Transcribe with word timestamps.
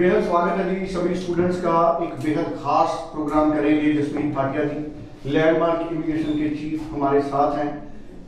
बेहद 0.00 0.22
स्वागत 0.24 0.58
है 0.58 0.74
जी 0.74 0.86
सभी 0.88 1.14
स्टूडेंट्स 1.14 1.56
का 1.60 1.78
एक 2.02 2.12
बेहद 2.20 2.52
खास 2.60 2.92
प्रोग्राम 3.08 3.50
करेंगे 3.52 3.92
जसमीत 3.92 4.32
भाटिया 4.34 4.62
जी 4.64 5.32
लैंडमार्क 5.32 5.90
इमिग्रेशन 5.92 6.30
के 6.34 6.48
चीफ 6.50 6.92
हमारे 6.92 7.20
साथ 7.24 7.56
हैं। 7.58 7.66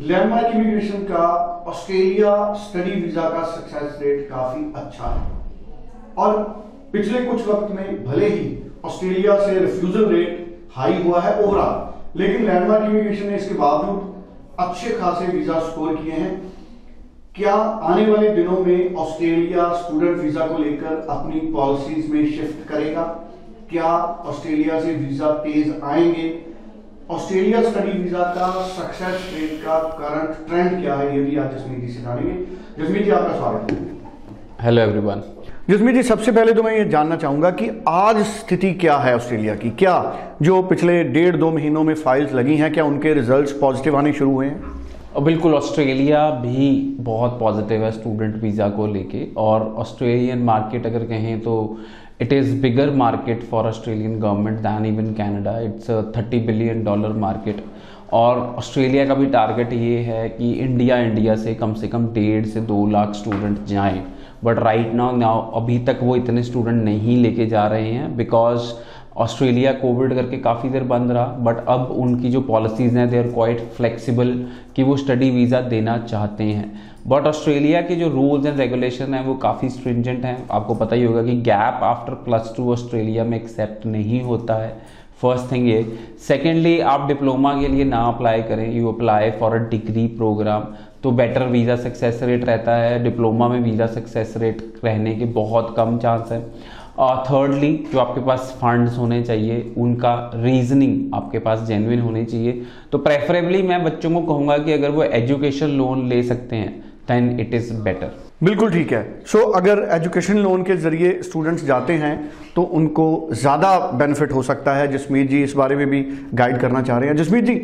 लैंडमार्क 0.02 0.56
इमिग्रेशन 0.56 1.04
का 1.04 1.22
ऑस्ट्रेलिया 1.68 2.34
स्टडी 2.64 3.00
वीज़ा 3.00 3.28
का 3.30 3.44
सक्सेस 3.46 3.96
रेट 4.02 4.28
काफ़ी 4.30 4.64
अच्छा 4.76 5.06
है। 5.06 5.22
और 6.18 6.36
पिछले 6.92 7.22
कुछ 7.22 7.46
वक्त 7.48 7.74
में 7.74 8.04
भले 8.04 8.28
ही 8.28 8.44
ऑस्ट्रेलिया 8.84 9.38
से 9.40 9.58
रिफ्यूजल 9.58 10.04
रेट 10.08 10.70
हाई 10.76 11.02
हुआ 11.02 11.20
है 11.20 11.32
ओवरऑल 11.42 12.20
लेकिन 12.20 12.46
लैंडमार्क 12.46 12.84
इमिग्रेशन 12.84 13.26
ने 13.26 13.36
इसके 13.36 13.54
बावजूद 13.56 14.60
अच्छे 14.60 14.98
खासे 14.98 15.26
वीज़ा 15.28 15.60
स्कोर 15.62 15.96
किए 15.96 16.12
हैं। 16.14 16.32
क्या 17.36 17.52
आने 17.52 18.04
वाले 18.06 18.28
दिनों 18.28 18.58
में 18.64 18.94
ऑस्ट्रेलिया 18.94 19.68
स्टूडेंट 19.74 20.16
वीज़ा 20.16 20.46
को 20.46 20.56
लेकर 20.58 21.06
अपनी 21.10 21.40
पॉलिसीज़ 21.52 22.10
में 22.12 22.24
शिफ्ट 22.30 22.66
करेगा? 22.68 23.02
क्या 23.70 23.92
ऑस्ट्रेलिया 24.32 24.80
से 24.80 24.92
वीज़ा 24.94 25.30
तेज 25.44 25.80
आएँगे? 25.82 26.26
ऑस्ट्रेलिया 27.10 27.62
स्टडी 27.62 27.92
वीज़ा 27.92 28.24
का 28.34 28.50
सक्सेस 28.72 29.30
रेट 29.34 29.64
का 29.64 29.78
करंट 30.00 30.46
ट्रेंड 30.48 30.80
क्या 30.82 30.94
है? 30.94 31.16
ये 31.16 31.22
भी 31.22 31.36
आज 31.36 31.54
जसमीत 31.54 31.80
जी 31.80 31.88
से 31.88 32.02
जानेंगे। 32.02 32.82
जसमीत 32.82 33.04
जी 33.04 33.10
आपका 33.10 33.36
स्वागत 33.36 33.72
है। 33.72 33.78
हेलो 34.60 34.82
एवरीवन 34.82 35.22
जिसमें 35.68 35.92
जी 35.94 36.02
सबसे 36.02 36.32
पहले 36.32 36.52
तो 36.52 36.62
मैं 36.62 36.76
ये 36.76 36.84
जानना 36.88 37.16
चाहूँगा 37.16 37.50
कि 37.52 37.70
आज 37.88 38.22
स्थिति 38.26 38.72
क्या 38.74 38.96
है 38.98 39.14
ऑस्ट्रेलिया 39.16 39.54
की? 39.54 39.70
क्या 39.70 39.96
जो 40.42 40.62
पिछले 40.64 41.02
डेढ़ 41.06 41.36
दो 41.36 41.50
महीनों 41.50 41.84
में 41.84 41.94
फाइल्स 41.96 42.32
लगी 42.34 42.56
हैं 42.56 42.72
क्या 42.72 42.84
उनके 42.84 43.14
रिजल्ट्स 43.14 43.52
पॉजिटिव 43.58 43.96
आने 43.96 44.12
शुरू 44.12 44.32
हुए 44.32 44.46
हैं? 44.46 44.71
बिल्कुल 45.20 45.54
ऑस्ट्रेलिया 45.54 46.28
भी 46.40 46.68
बहुत 47.00 47.38
पॉजिटिव 47.40 47.82
है 47.84 47.90
स्टूडेंट 47.92 48.36
वीज़ा 48.42 48.68
को 48.68 48.86
लेके। 48.86 49.26
और 49.36 49.62
ऑस्ट्रेलियन 49.78 50.42
मार्केट 50.42 50.86
अगर 50.86 51.04
कहें 51.06 51.40
तो 51.40 51.56
it 52.20 52.32
is 52.32 52.60
bigger 52.62 52.90
market 52.96 53.42
for 53.50 53.66
Australian 53.68 54.18
government 54.20 54.58
than 54.58 54.86
even 54.86 55.12
Canada 55.14 55.58
it's 55.60 55.90
thirty 56.16 56.38
billion 56.46 56.82
dollar 56.84 57.12
market 57.18 57.64
और 58.12 58.38
ऑस्ट्रेलिया 58.58 59.04
का 59.06 59.14
भी 59.14 59.26
टारगेट 59.26 59.72
ये 59.72 59.98
है 60.02 60.28
कि 60.28 60.52
इंडिया 60.52 60.98
इंडिया 61.00 61.36
से 61.36 61.54
कम 61.54 61.74
से 61.74 61.88
कम 61.88 62.06
डेढ़ 62.14 62.46
से 62.46 62.60
दो 62.62 62.86
लाख 62.86 63.14
स्टूडेंट 63.14 63.64
जाएँ। 63.66 64.02
बट 64.44 64.58
राइट 64.58 64.92
नाउ 64.94 65.16
नाउ 65.16 65.50
अभी 65.60 65.78
तक 65.78 65.98
वो 66.02 66.16
इतने 66.16 66.42
स्टूडेंट 66.42 66.82
नहीं 66.84 67.16
लेके 67.16 67.46
जा 67.46 67.66
रहे 67.66 67.92
हैं 67.92 68.16
बिकॉज़ 68.16 68.72
ऑस्ट्रेलिया 69.16 69.72
कोविड 69.72 70.14
करके 70.14 70.36
काफ़ी 70.38 70.68
देर 70.68 70.82
बंद 70.84 71.10
रहा 71.10 71.24
बट 71.40 71.64
अब 71.68 71.90
उनकी 71.92 72.30
जो 72.30 72.40
पॉलिसीज़ 72.40 72.96
हैं 72.98 73.08
दे 73.10 73.18
आर 73.18 73.26
क्वाइट 73.28 73.60
फ्लेक्सिबल 73.76 74.32
कि 74.76 74.82
वो 74.82 74.96
स्टडी 74.96 75.30
वीज़ा 75.30 75.60
देना 75.60 75.96
चाहते 75.98 76.44
हैं। 76.44 76.72
बट 77.08 77.26
ऑस्ट्रेलिया 77.26 77.80
के 77.82 77.94
जो 77.96 78.08
रूल्स 78.08 78.46
एंड 78.46 78.58
रेगुलेशन 78.58 79.14
हैं, 79.14 79.24
वो 79.24 79.34
काफ़ी 79.34 79.68
स्ट्रिंजेंट 79.68 80.24
हैं। 80.24 80.36
आपको 80.50 80.74
पता 80.74 80.96
ही 80.96 81.04
होगा 81.04 81.22
कि 81.22 81.36
gap 81.42 81.82
after 81.84 82.14
plus 82.24 82.52
two 82.56 82.72
Australia 82.72 83.24
में 83.24 83.36
एक्सेप्ट 83.36 83.86
नहीं 83.86 84.22
होता 84.22 84.54
है। 84.54 84.70
फ़र्स्ट 85.22 85.50
थिंग 85.52 85.68
ये। 85.68 85.82
सेकेंडली 86.28 86.78
आप 86.80 87.06
डिप्लोमा 87.08 87.52
के 87.60 87.68
लिए 87.68 87.84
ना 87.84 88.02
अप्लाई 88.04 88.42
करें। 88.42 88.72
You 88.72 88.92
apply 88.92 89.30
for 89.30 89.54
a 89.54 89.68
degree 89.70 90.06
program 90.08 90.66
तो 91.02 91.10
बेटर 91.10 91.42
वीज़ा 91.46 91.76
सक्सेस 91.76 92.22
रेट 92.22 92.44
रहता 92.44 92.76
है। 92.76 93.02
डिप्लोमा 93.04 93.48
में 93.48 93.60
वीज़ा 93.60 93.86
सक्सेस 93.88 94.34
रेट 94.36 94.80
रहने 94.84 95.14
के 95.14 95.24
बहुत 95.34 95.74
कम 95.76 95.98
चांस 95.98 96.32
है। 96.32 96.40
और 96.98 97.22
थर्डली 97.26 97.72
जो 97.92 97.98
आपके 97.98 98.20
पास 98.20 98.56
फंड्स 98.60 98.98
होने 98.98 99.22
चाहिए 99.22 99.74
उनका 99.78 100.14
रीजनिंग 100.34 101.14
आपके 101.14 101.38
पास 101.38 101.60
जेनविन 101.68 102.00
होने 102.00 102.24
चाहिए। 102.24 102.62
तो 102.92 102.98
प्रेफरेबली 103.00 103.62
मैं 103.62 103.82
बच्चों 103.84 104.10
को 104.10 104.22
कहूँगा 104.24 104.58
कि 104.58 104.72
अगर 104.72 104.90
वो 104.90 105.02
एजुकेशन 105.04 105.70
लोन 105.78 106.08
ले 106.08 106.22
सकते 106.22 106.56
हैं 106.56 106.80
देन 107.08 107.40
इट 107.40 107.54
इज़ 107.54 107.72
बेटर 107.82 108.20
बिल्कुल 108.42 108.70
ठीक 108.70 108.92
है। 108.92 109.02
सो 109.26 109.38
so, 109.38 109.56
अगर 109.56 109.78
एजुकेशन 109.92 110.38
लोन 110.38 110.62
के 110.62 110.76
ज़रिए 110.76 111.18
स्टूडेंट्स 111.22 111.64
जाते 111.64 111.92
हैं 111.94 112.30
तो 112.56 112.62
उनको 112.62 113.28
ज़्यादा 113.32 113.78
बेनिफिट 113.94 114.32
हो 114.32 114.42
सकता 114.42 114.74
है। 114.74 114.90
जसमीत 114.92 115.28
जी 115.30 115.42
इस 115.42 115.54
बारे 115.56 115.76
में 115.76 115.86
भी 115.90 116.02
गाइड 116.34 116.58
करना 116.60 116.82
चाह 116.82 116.98
रहे 116.98 117.08
हैं। 117.08 117.16
जसमीत 117.16 117.44
जी 117.44 117.60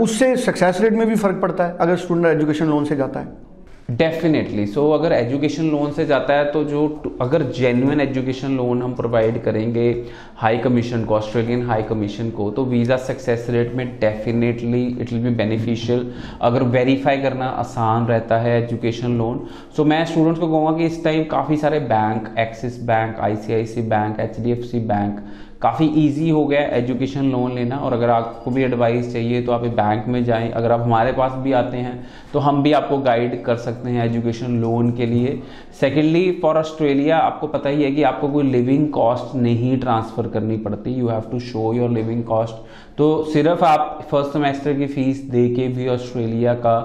उससे 0.00 0.34
सक्सेस 0.38 0.80
रेट 0.80 0.92
में 0.92 1.06
भी 1.08 1.14
फ़र्क 1.16 1.40
पड़ता 1.42 1.66
है 1.66 1.76
अगर 1.78 1.96
स्टूडेंट 1.96 2.26
एजुकेशन 2.26 2.66
लोन 2.66 2.84
से 2.84 2.96
जाता 2.96 3.20
है। 3.20 3.49
डेफिनेटली 3.90 4.66
सो 4.66 4.80
so, 4.80 4.98
अगर 5.00 5.12
एजुकेशन 5.12 5.64
लोन 5.64 5.92
से 5.92 6.04
जाता 6.06 6.34
है 6.34 6.44
तो 6.52 6.62
जो 6.64 7.02
अगर 7.20 7.42
जेन्युइन 7.42 8.00
एजुकेशन 8.00 8.56
लोन 8.56 8.82
हम 8.82 8.94
प्रोवाइड 8.94 9.42
करेंगे 9.42 9.88
हाई 10.36 10.58
कमीशन 10.58 11.04
को 11.04 11.14
ऑस्ट्रेलियन 11.14 11.66
हाई 11.66 11.82
कमीशन 11.82 12.30
को 12.30 12.50
तो 12.50 12.64
वीज़ा 12.64 12.96
सक्सेस 12.96 13.46
रेट 13.50 13.74
में 13.74 13.86
definitely 14.00 14.84
it 14.86 15.12
will 15.12 15.22
be 15.22 15.30
beneficial 15.34 16.12
अगर 16.40 16.62
वेरीफाई 16.62 17.18
करना 17.18 17.46
आसान 17.46 18.06
रहता 18.06 18.38
है 18.38 18.56
एजुकेशन 18.62 19.18
लोन 19.18 19.46
सो 19.76 19.84
मैं 19.84 20.04
स्टूडेंट्स 20.04 20.40
को 20.40 20.48
कहूँगा 20.48 20.78
कि 20.78 20.86
इस 20.86 21.04
टाइम 21.04 21.24
काफ़ी 21.24 21.56
सारे 21.56 21.80
bank 21.80 22.34
Axis 22.38 22.82
bank 22.82 23.20
I 23.20 23.34
bank 23.80 24.20
H 24.20 24.40
bank 24.76 25.20
काफ़ी 25.62 25.86
इजी 25.98 26.28
हो 26.30 26.44
गया 26.46 26.60
एजुकेशन 26.76 27.30
लोन 27.30 27.54
लेना 27.54 27.76
और 27.76 27.92
अगर 27.92 28.10
आपको 28.10 28.50
भी 28.50 28.62
एडवाइस 28.64 29.12
चाहिए 29.12 29.42
तो 29.42 29.52
आप 29.52 29.64
बैंक 29.76 30.06
में 30.08 30.22
जाएँ। 30.24 30.50
अगर 30.50 30.72
आप 30.72 30.80
हमारे 30.80 31.12
पास 31.12 31.32
भी 31.42 31.52
आते 31.52 31.76
हैं 31.76 32.08
तो 32.32 32.38
हम 32.38 32.62
भी 32.62 32.72
आपको 32.72 32.98
गाइड 32.98 33.42
कर 33.44 33.56
सकते 33.58 33.90
हैं 33.90 34.04
एजुकेशन 34.04 34.56
लोन 34.60 34.90
के 34.92 35.06
लिए। 35.06 35.38
सेकेंडली 35.80 36.30
फॉर 36.42 36.56
ऑस्ट्रेलिया 36.56 37.18
आपको 37.18 37.46
पता 37.48 37.68
ही 37.68 37.82
है 37.82 37.90
कि 37.90 38.02
आपको 38.02 38.28
कोई 38.28 38.44
लिविंग 38.44 38.88
कॉस्ट 38.92 39.34
नहीं 39.36 39.76
ट्रांसफ़र 39.80 40.28
करनी 40.28 40.56
पड़ती। 40.58 40.94
You 40.94 41.08
have 41.08 41.30
to 41.32 41.40
show 41.40 41.72
your 41.74 41.90
living 41.90 42.24
cost 42.24 42.96
तो 42.98 43.12
सिर्फ़ 43.24 43.64
आप 43.64 44.00
फ़र्स्ट 44.10 44.32
सेमेस्टर 44.32 44.74
की 44.74 44.86
फ़ीस 44.86 45.22
दे 45.30 45.48
के 45.54 45.68
भी 45.68 45.88
ऑस्ट्रेलिया 45.88 46.54
का 46.56 46.76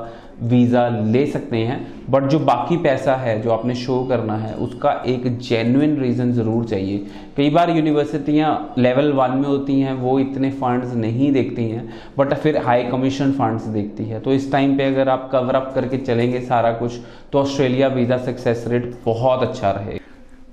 वीज़ा 0.43 0.87
ले 0.89 1.25
सकते 1.27 1.57
हैं 1.57 1.79
बट 2.11 2.23
जो 2.23 2.39
बाकी 2.41 2.77
पैसा 2.77 3.15
है, 3.15 3.41
जो 3.41 3.51
आपने 3.51 3.75
शो 3.75 4.03
करना 4.05 4.37
है, 4.37 4.53
उसका 4.55 4.91
एक 5.07 5.27
जेन्युइन 5.39 5.97
रीज़न 5.99 6.31
ज़रूर 6.31 6.65
चाहिए। 6.65 7.05
कई 7.37 7.49
बार 7.49 7.69
यूनिवर्सिटियाँ 7.69 8.73
लेवल 8.77 9.11
वन 9.13 9.31
में 9.31 9.47
होती 9.47 9.79
हैं, 9.79 9.93
वो 9.93 10.19
इतने 10.19 10.51
फंड्स 10.53 10.93
नहीं 10.95 11.31
देखती 11.31 11.69
हैं 11.69 11.87
बट 12.17 12.33
फिर 12.35 12.57
हाई 12.57 12.83
कमीशन 12.85 13.31
फंड्स 13.33 13.65
देखती 13.67 14.05
है। 14.05 14.19
तो 14.19 14.33
इस 14.33 14.51
टाइम 14.51 14.77
पे 14.77 14.85
अगर 14.85 15.09
आप 15.09 15.29
कवर 15.31 15.55
अप 15.55 15.71
करके 15.75 15.97
चलेंगे 15.99 16.41
सारा 16.43 16.71
कुछ 16.73 16.99
तो 17.31 17.39
ऑस्ट्रेलिया 17.39 17.87
वीज़ा 17.89 18.17
सक्सेस 18.25 18.65
रेट 18.67 18.93
बहुत 19.05 19.47
अच्छा 19.49 19.71
रहेगा। 19.71 19.99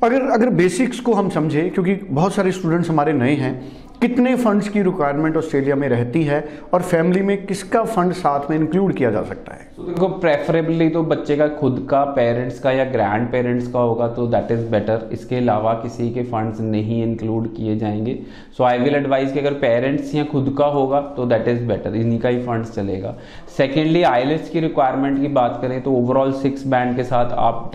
अगर 0.02 0.22
अगर 0.30 0.48
बेसिक्स 0.50 1.00
को 1.00 1.12
हम 1.14 1.28
समझें, 1.30 1.70
क्योंकि 1.70 1.94
बहुत 1.94 2.34
सारे 2.34 2.52
स्टूडेंट्स 2.52 2.88
हमारे 2.90 3.12
नए 3.12 3.34
हैं 3.34 3.52
कितने 4.02 4.34
फंड्स 4.36 4.68
की 4.68 4.80
रिक्वायरमेंट 4.82 5.36
ऑस्ट्रेलिया 5.36 5.74
में 5.76 5.88
रहती 5.88 6.22
है 6.24 6.38
और 6.74 6.82
फैमिली 6.82 7.20
में 7.22 7.44
किसका 7.46 7.82
फंड 7.84 8.12
साथ 8.12 8.48
में 8.50 8.56
इंक्लूड 8.56 8.94
किया 8.94 9.10
जा 9.10 9.22
सकता 9.22 9.52
है? 9.54 9.66
तो 9.76 9.82
देखो 9.82 10.08
प्रेफरेबली 10.20 10.88
तो 10.88 11.02
बच्चे 11.02 11.36
का 11.36 11.46
खुद 11.50 11.86
का 11.90 12.02
पेरेंट्स 12.14 12.58
का 12.60 12.70
या 12.72 12.84
ग्रैंड 12.84 13.30
पेरेंट्स 13.32 13.68
का 13.72 13.80
होगा 13.80 14.08
तो 14.08 14.26
दैट 14.26 14.50
इज़ 14.50 14.66
बेटर 14.70 15.08
इसके 15.12 15.36
अलावा 15.36 15.74
किसी 15.74 16.10
के 16.10 16.22
फंड्स 16.22 16.60
नहीं 16.60 17.02
इंक्लूड 17.02 17.46
किए 17.56 17.76
जाएँगे. 17.76 18.18
सो 18.56 18.64
आई 18.64 18.78
विल 18.78 18.94
एडवाइज 18.94 19.32
कि 19.32 19.38
अगर 19.38 19.52
पेरेंट्स 19.60 20.14
या 20.14 20.24
खुद 20.24 20.54
का 20.58 20.66
होगा 20.68 21.00
तो 21.16 21.26
दैट 21.26 21.48
इज़ 21.48 21.62
बेटर 21.68 21.96
इन्हीं 21.96 22.18
का 22.18 22.28
ही 22.28 22.42
फंड्स 22.42 22.74
चलेगा. 22.74 23.14
सेकेंडली 23.56 24.02
आईलेट्स 24.02 24.50
की 24.50 24.60
रिक्वायरमेंट 24.60 25.20
की 25.20 25.28
बात 25.38 25.58
करें 25.62 25.80
तो 25.82 25.92
ओवरऑल 25.92 26.32
सिक्स 26.42 26.66
बैंड 26.66 26.96
के 26.96 27.04
साथ 27.04 27.32
आप 27.38 27.70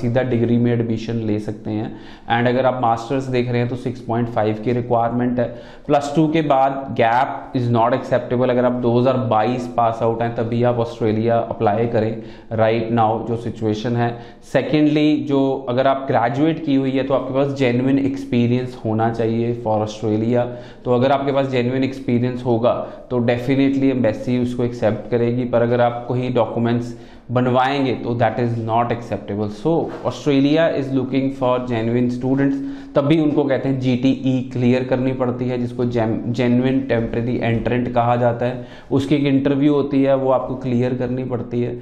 सीधा 0.00 0.22
डिग्री 0.24 0.58
में 0.58 0.72
एडमिशन 0.72 1.24
ले 1.26 1.38
सकते 1.40 1.70
हैं. 1.70 1.90
एंड 2.30 2.48
अगर 2.48 2.66
आप 2.66 2.80
मास्टर्स 2.82 3.24
देख 3.28 3.50
रहे 3.50 3.60
हैं 3.60 3.68
तो 3.68 3.76
सिक्स 3.78 4.04
की 4.62 4.72
रिक्वायरमेंट 4.72 5.38
है. 5.38 5.45
प्लस 5.86 6.12
टू 6.16 6.26
के 6.28 6.40
बाद 6.42 6.94
गैप 6.96 7.52
इज़ 7.56 7.70
नॉट 7.70 7.94
एक्सेप्टेबल 7.94 8.50
अगर 8.50 8.64
आप 8.64 8.80
2022 8.82 9.66
पास 9.76 9.98
आउट 10.02 10.22
हैं, 10.22 10.34
तभी 10.34 10.62
आप 10.62 10.78
ऑस्ट्रेलिया 10.78 11.38
अप्लाई 11.38 11.86
करें 11.86 12.10
राइट 12.52 12.78
right 12.78 12.94
नाउ 12.94 13.26
जो 13.26 13.36
सिचुएशन 13.36 13.96
है। 13.96 14.10
सेकेंडली 14.52 15.16
जो 15.28 15.40
अगर 15.68 15.86
आप 15.86 16.06
ग्रेजुएट 16.08 16.64
की 16.64 16.74
हुई 16.74 16.90
है 16.90 17.02
तो 17.06 17.14
आपके 17.14 17.34
पास 17.34 17.52
जेन्युन 17.58 17.98
एक्सपीरियंस 17.98 18.78
होना 18.84 19.12
चाहिए 19.12 19.52
फॉर 19.64 19.82
ऑस्ट्रेलिया 19.82 20.44
तो 20.84 20.94
अगर 20.94 21.12
आपके 21.12 21.32
पास 21.32 21.46
जेन्युन 21.48 21.84
एक्सपीरियंस 21.84 22.44
होगा 22.44 22.74
तो 23.10 23.18
डेफिनेटली 23.26 23.90
एम्बेसी 23.90 24.38
उसको 24.38 24.64
एक्सेप्ट 24.64 25.10
करेगी। 25.10 25.44
पर 25.44 25.62
अगर 25.62 25.80
आप 25.80 26.04
कोई 26.08 26.28
डॉक्यूमेंट्स 26.34 26.96
बनवाएँगे 27.32 27.92
तो 27.94 28.14
that 28.14 28.38
is 28.40 28.58
not 28.62 28.92
acceptable 28.92 29.48
so 29.52 29.70
Australia 30.06 30.68
is 30.76 30.92
looking 30.94 31.30
for 31.32 31.66
genuine 31.66 32.08
students 32.10 32.56
तभी 32.94 33.18
उनको 33.20 33.44
कहते 33.44 33.68
हैं 33.68 33.78
जीटीई 33.80 34.38
क्लियर 34.52 34.84
करनी 34.84 35.12
पड़ती 35.26 35.48
है, 35.48 35.58
जिसको 35.58 35.84
जेन्युन 35.84 36.80
टेम्प्रेरी 36.88 37.36
एंट्रेंट 37.38 37.92
कहा 37.94 38.16
जाता 38.16 38.46
है। 38.46 38.66
उसकी 38.90 39.14
एक 39.14 39.24
इंटरव्यू 39.26 39.74
होती 39.74 40.02
है, 40.02 40.16
वो 40.16 40.30
आपको 40.30 40.54
क्लियर 40.56 40.94
करनी 40.94 41.24
पड़ती 41.24 41.60
है। 41.62 41.74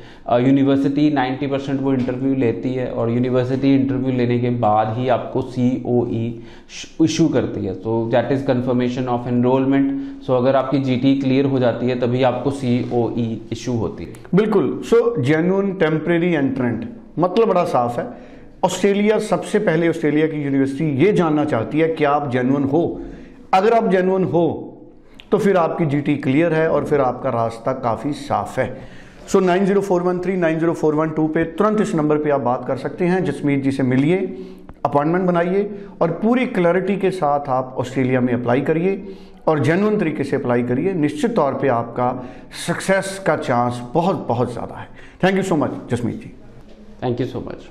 यूनिवर्सिटी 0.43 1.11
नाइन्टी 1.13 1.47
परसेंट 1.47 1.81
वो 1.81 1.93
इंटरव्यू 1.93 2.35
लेती 2.37 2.75
है 2.75 2.89
और 2.89 3.11
यूनिवर्सिटी 3.11 3.75
इंटरव्यू 3.75 4.17
लेने 4.17 4.39
के 4.39 4.51
बाद 4.61 4.97
ही 4.99 5.09
आपको 5.11 5.43
सी 5.45 5.83
ओ 5.87 6.05
ई 6.09 6.25
इशू 7.01 7.29
करती 7.29 7.65
है। 7.65 7.75
तो 7.77 8.05
that 8.13 8.33
is 8.33 8.45
confirmation 8.47 9.09
of 9.09 9.29
enrolment 9.29 10.23
so 10.23 10.35
अगर 10.35 10.57
आपकी 10.57 10.79
जी 10.81 10.97
टी 10.97 11.15
क्लियर 11.21 11.47
हो 11.47 11.59
जाती 11.59 11.87
है, 11.87 11.99
तभी 12.01 12.23
आपको 12.25 12.51
सी 12.53 12.79
ओ 12.93 13.09
ई 13.19 13.41
इशू 13.53 13.73
होती 13.75 14.05
है। 14.05 14.13
बिल्कुल। 14.35 14.81
सो 14.85 15.23
जेन्यून 15.23 15.73
टेम्परेरी 15.75 16.33
एंट्रेंट 16.35 16.89
मतलब 17.19 17.49
बड़ा 17.49 17.65
साफ़ 17.67 18.01
है। 18.01 18.07
ऑस्ट्रेलिया 18.65 19.19
सबसे 19.21 19.59
पहले 19.59 19.89
ऑस्ट्रेलिया 19.89 20.27
की 20.27 20.43
यूनिवर्सिटी 20.43 20.85
ये 21.05 21.13
जानना 21.13 21.45
चाहती 21.45 21.81
है 21.81 21.89
कि 21.89 22.05
आप 22.07 22.31
जेन्यून 22.31 22.65
हो। 22.65 22.81
अगर 23.55 23.75
आप 23.75 23.89
जेनुअन 23.89 24.25
हो 24.27 24.47
तो 25.33 25.39
फिर 25.39 25.57
आपकी 25.57 25.87
जीटी 25.87 26.17
क्लियर 26.17 26.55
है 26.55 26.69
और 26.69 26.85
फिर 26.85 27.01
आपका 27.01 27.31
रास्ता 27.31 27.73
काफ़ी 27.81 28.13
साफ़ 28.15 28.59
है। 28.61 28.67
So 29.29 29.41
nine 29.41 29.67
zero 29.67 29.81
four 29.81 30.03
one 30.03 30.19
three 30.21 30.37
nine 30.37 30.59
zero 30.59 30.73
four 30.75 30.95
one 30.95 31.11
two 31.11 31.27
पे 31.29 31.45
तुरंत 31.53 31.81
इस 31.81 31.95
नंबर 31.95 32.19
पे 32.19 32.31
आप 32.31 32.41
बात 32.41 32.65
कर 32.69 32.77
सकते 32.77 33.05
हैं, 33.05 33.25
जसमीत 33.25 33.63
जी 33.63 33.71
से 33.71 33.83
मिलिए, 33.83 34.17
अपॉइंटमेंट 34.85 35.27
बनाइए 35.27 35.71
और 36.03 36.11
पूरी 36.23 36.47
क्लैरिटी 36.49 36.97
के 36.97 37.11
साथ 37.13 37.49
आप 37.51 37.75
ऑस्ट्रेलिया 37.79 38.21
में 38.21 38.33
अप्लाई 38.35 38.61
करिए 38.63 39.17
और 39.49 39.61
जेनुअन 39.61 39.99
तरीके 39.99 40.25
से 40.25 40.37
अप्लाई 40.37 40.63
करिए। 40.63 40.93
निश्चित 40.95 41.35
तौर 41.37 41.55
पे 41.55 41.69
आपका 41.71 42.11
सक्सेस 42.67 43.19
का 43.27 43.37
चांस 43.39 43.81
बहुत 43.95 44.27
बहुत 44.29 44.53
ज़्यादा 44.53 44.75
है। 44.75 44.89
Thank 45.25 45.37
you 45.37 45.43
so 45.43 45.57
much 45.57 45.71
Jasmeet 45.91 46.21
ji. 46.21 46.33
Thank 47.03 47.21
you 47.21 47.27
so 47.27 47.41
much 47.41 47.69